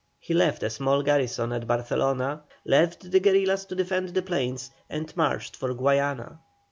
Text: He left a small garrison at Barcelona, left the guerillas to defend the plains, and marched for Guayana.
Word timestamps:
He 0.19 0.33
left 0.33 0.63
a 0.63 0.69
small 0.71 1.03
garrison 1.03 1.53
at 1.53 1.67
Barcelona, 1.67 2.41
left 2.65 3.11
the 3.11 3.19
guerillas 3.19 3.65
to 3.65 3.75
defend 3.75 4.09
the 4.15 4.23
plains, 4.23 4.71
and 4.89 5.15
marched 5.15 5.55
for 5.55 5.75
Guayana. 5.75 6.39